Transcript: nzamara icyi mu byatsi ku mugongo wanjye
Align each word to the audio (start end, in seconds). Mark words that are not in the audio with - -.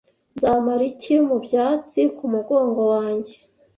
nzamara 0.35 0.83
icyi 0.91 1.13
mu 1.27 1.35
byatsi 1.45 1.99
ku 2.17 2.25
mugongo 2.33 2.81
wanjye 2.93 3.33